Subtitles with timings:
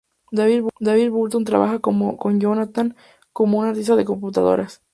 [0.31, 2.95] David Burton trabaja con Jonathan
[3.33, 4.81] como un artista de computadoras.